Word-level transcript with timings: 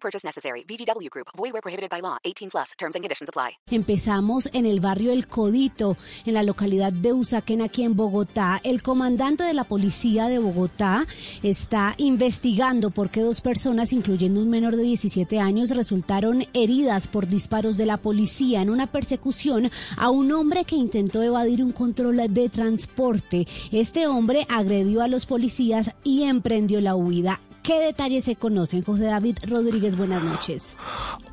Purchase 0.00 0.24
necessary. 0.24 0.64
VGW 0.64 1.08
Group. 1.10 1.28
Void 1.36 1.52
where 1.52 1.62
prohibited 1.62 1.90
by 1.90 2.00
law. 2.00 2.18
18 2.24 2.50
plus. 2.50 2.72
Terms 2.78 2.94
and 2.94 3.02
conditions 3.04 3.28
apply. 3.28 3.58
Empezamos 3.70 4.48
en 4.52 4.66
el 4.66 4.80
barrio 4.80 5.12
El 5.12 5.26
Codito, 5.26 5.96
en 6.24 6.34
la 6.34 6.42
localidad 6.42 6.92
de 6.92 7.12
Usaquén, 7.12 7.62
aquí 7.62 7.84
en 7.84 7.96
Bogotá. 7.96 8.60
El 8.62 8.82
comandante 8.82 9.44
de 9.44 9.54
la 9.54 9.64
policía 9.64 10.28
de 10.28 10.38
Bogotá 10.38 11.06
está 11.42 11.94
investigando 11.98 12.90
por 12.90 13.10
qué 13.10 13.20
dos 13.20 13.40
personas, 13.40 13.92
incluyendo 13.92 14.40
un 14.40 14.50
menor 14.50 14.76
de 14.76 14.82
17 14.82 15.40
años, 15.40 15.70
resultaron 15.70 16.46
heridas 16.54 17.08
por 17.08 17.26
disparos 17.26 17.76
de 17.76 17.86
la 17.86 17.98
policía 17.98 18.62
en 18.62 18.70
una 18.70 18.86
persecución 18.86 19.70
a 19.96 20.10
un 20.10 20.32
hombre 20.32 20.64
que 20.64 20.76
intentó 20.76 21.22
evadir 21.22 21.62
un 21.62 21.72
control 21.72 22.16
de 22.28 22.48
transporte. 22.48 23.46
Este 23.70 24.06
hombre 24.06 24.46
agredió 24.48 25.02
a 25.02 25.08
los 25.08 25.26
policías 25.26 25.92
y 26.04 26.24
emprendió 26.24 26.80
la 26.80 26.94
huida. 26.96 27.40
¿Qué 27.68 27.80
detalles 27.80 28.24
se 28.24 28.34
conocen? 28.34 28.82
José 28.82 29.04
David 29.04 29.40
Rodríguez, 29.46 29.94
buenas 29.94 30.22
noches. 30.22 30.74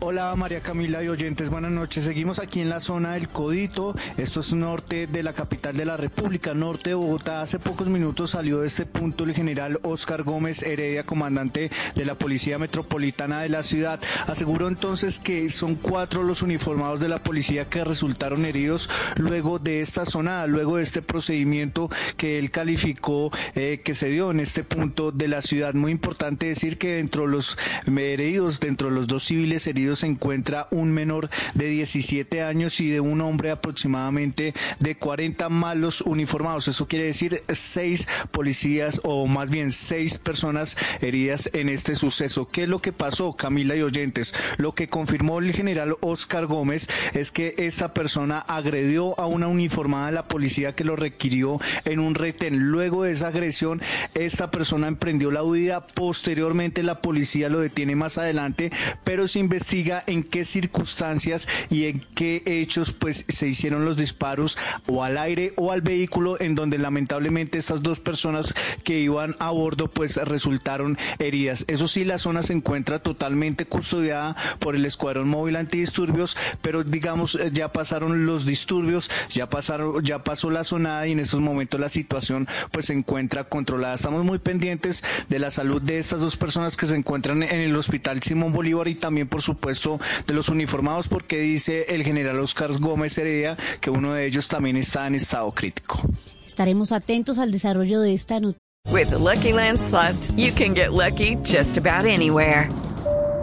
Hola 0.00 0.34
María 0.34 0.62
Camila 0.62 1.04
y 1.04 1.08
oyentes, 1.08 1.50
buenas 1.50 1.70
noches. 1.70 2.04
Seguimos 2.04 2.38
aquí 2.38 2.60
en 2.62 2.70
la 2.70 2.80
zona 2.80 3.12
del 3.12 3.28
Codito. 3.28 3.94
Esto 4.16 4.40
es 4.40 4.54
norte 4.54 5.06
de 5.06 5.22
la 5.22 5.34
capital 5.34 5.76
de 5.76 5.84
la 5.84 5.98
República, 5.98 6.54
norte 6.54 6.90
de 6.90 6.94
Bogotá. 6.94 7.42
Hace 7.42 7.58
pocos 7.58 7.86
minutos 7.88 8.30
salió 8.30 8.60
de 8.60 8.66
este 8.66 8.86
punto 8.86 9.24
el 9.24 9.34
general 9.34 9.78
Oscar 9.82 10.22
Gómez 10.22 10.62
Heredia, 10.62 11.04
comandante 11.04 11.70
de 11.94 12.04
la 12.06 12.14
Policía 12.14 12.58
Metropolitana 12.58 13.42
de 13.42 13.50
la 13.50 13.62
ciudad. 13.62 14.00
Aseguró 14.26 14.68
entonces 14.68 15.18
que 15.18 15.50
son 15.50 15.74
cuatro 15.74 16.22
los 16.22 16.40
uniformados 16.40 16.98
de 16.98 17.10
la 17.10 17.22
policía 17.22 17.68
que 17.68 17.84
resultaron 17.84 18.46
heridos 18.46 18.88
luego 19.16 19.58
de 19.58 19.82
esta 19.82 20.06
zona, 20.06 20.46
luego 20.46 20.78
de 20.78 20.82
este 20.82 21.02
procedimiento 21.02 21.90
que 22.16 22.38
él 22.38 22.50
calificó 22.50 23.30
eh, 23.54 23.82
que 23.84 23.94
se 23.94 24.08
dio 24.08 24.30
en 24.30 24.40
este 24.40 24.64
punto 24.64 25.12
de 25.12 25.28
la 25.28 25.42
ciudad. 25.42 25.74
Muy 25.74 25.92
importante 25.92 26.21
decir 26.30 26.78
que 26.78 26.94
dentro 26.94 27.24
de 27.24 27.32
los 27.32 27.58
heridos, 27.86 28.60
dentro 28.60 28.88
de 28.88 28.94
los 28.94 29.06
dos 29.06 29.24
civiles 29.24 29.66
heridos 29.66 30.00
se 30.00 30.06
encuentra 30.06 30.68
un 30.70 30.92
menor 30.92 31.28
de 31.54 31.66
17 31.66 32.42
años 32.42 32.80
y 32.80 32.88
de 32.88 33.00
un 33.00 33.20
hombre 33.20 33.50
aproximadamente 33.50 34.54
de 34.78 34.96
40 34.96 35.48
malos 35.48 36.00
uniformados. 36.00 36.68
Eso 36.68 36.86
quiere 36.86 37.06
decir 37.06 37.42
seis 37.52 38.06
policías 38.30 39.00
o 39.04 39.26
más 39.26 39.50
bien 39.50 39.72
seis 39.72 40.18
personas 40.18 40.76
heridas 41.00 41.50
en 41.52 41.68
este 41.68 41.96
suceso. 41.96 42.48
¿Qué 42.48 42.64
es 42.64 42.68
lo 42.68 42.80
que 42.80 42.92
pasó, 42.92 43.34
Camila 43.34 43.74
y 43.74 43.82
oyentes? 43.82 44.34
Lo 44.58 44.74
que 44.74 44.88
confirmó 44.88 45.40
el 45.40 45.52
general 45.52 45.96
Oscar 46.00 46.46
Gómez 46.46 46.88
es 47.14 47.30
que 47.30 47.54
esta 47.58 47.94
persona 47.94 48.38
agredió 48.38 49.18
a 49.18 49.26
una 49.26 49.48
uniformada 49.48 50.06
de 50.06 50.12
la 50.12 50.28
policía 50.28 50.74
que 50.74 50.84
lo 50.84 50.96
requirió 50.96 51.60
en 51.84 51.98
un 51.98 52.14
retén. 52.14 52.70
Luego 52.70 53.04
de 53.04 53.12
esa 53.12 53.28
agresión, 53.28 53.80
esta 54.14 54.50
persona 54.50 54.86
emprendió 54.88 55.30
la 55.30 55.42
huida 55.42 55.86
Posteriormente 56.02 56.82
la 56.82 57.00
policía 57.00 57.48
lo 57.48 57.60
detiene 57.60 57.94
más 57.94 58.18
adelante, 58.18 58.72
pero 59.04 59.28
se 59.28 59.38
investiga 59.38 60.02
en 60.08 60.24
qué 60.24 60.44
circunstancias 60.44 61.46
y 61.70 61.84
en 61.84 62.04
qué 62.16 62.42
hechos 62.44 62.90
pues 62.90 63.24
se 63.28 63.46
hicieron 63.46 63.84
los 63.84 63.96
disparos 63.96 64.58
o 64.88 65.04
al 65.04 65.16
aire 65.16 65.52
o 65.54 65.70
al 65.70 65.80
vehículo 65.80 66.40
en 66.40 66.56
donde 66.56 66.78
lamentablemente 66.78 67.56
estas 67.56 67.84
dos 67.84 68.00
personas 68.00 68.52
que 68.82 68.98
iban 68.98 69.36
a 69.38 69.52
bordo 69.52 69.86
pues 69.86 70.16
resultaron 70.16 70.98
heridas. 71.20 71.66
Eso 71.68 71.86
sí, 71.86 72.04
la 72.04 72.18
zona 72.18 72.42
se 72.42 72.54
encuentra 72.54 72.98
totalmente 72.98 73.66
custodiada 73.66 74.34
por 74.58 74.74
el 74.74 74.84
Escuadrón 74.84 75.28
Móvil 75.28 75.54
Antidisturbios, 75.54 76.36
pero 76.62 76.82
digamos 76.82 77.36
eh, 77.36 77.50
ya 77.52 77.72
pasaron 77.72 78.26
los 78.26 78.44
disturbios, 78.44 79.08
ya 79.30 79.48
pasaron, 79.48 80.04
ya 80.04 80.24
pasó 80.24 80.50
la 80.50 80.64
zona 80.64 81.06
y 81.06 81.12
en 81.12 81.20
estos 81.20 81.38
momentos 81.38 81.78
la 81.78 81.88
situación 81.88 82.48
pues 82.72 82.86
se 82.86 82.92
encuentra 82.92 83.44
controlada. 83.44 83.94
Estamos 83.94 84.24
muy 84.24 84.40
pendientes 84.40 85.04
de 85.28 85.38
la 85.38 85.52
salud 85.52 85.80
de 85.80 85.91
estas 85.98 86.20
dos 86.20 86.36
personas 86.36 86.76
que 86.76 86.86
se 86.86 86.96
encuentran 86.96 87.42
en 87.42 87.60
el 87.60 87.76
hospital 87.76 88.22
Simón 88.22 88.52
Bolívar 88.52 88.88
y 88.88 88.94
también, 88.94 89.28
por 89.28 89.42
supuesto, 89.42 90.00
de 90.26 90.34
los 90.34 90.48
uniformados, 90.48 91.08
porque 91.08 91.40
dice 91.40 91.86
el 91.88 92.02
general 92.04 92.40
Oscar 92.40 92.72
Gómez 92.78 93.16
Heredia 93.18 93.56
que 93.80 93.90
uno 93.90 94.12
de 94.12 94.26
ellos 94.26 94.48
también 94.48 94.76
está 94.76 95.06
en 95.06 95.14
estado 95.14 95.50
crítico. 95.52 96.00
Estaremos 96.46 96.92
atentos 96.92 97.38
al 97.38 97.50
desarrollo 97.50 98.00
de 98.00 98.14
esta 98.14 98.40
noticia. 98.40 98.58